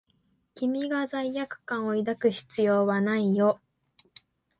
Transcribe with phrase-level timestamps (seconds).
[0.55, 3.61] 君が罪悪感を抱く必要はないよ。